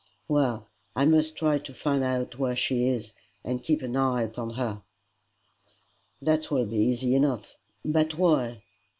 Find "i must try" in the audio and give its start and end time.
0.95-1.59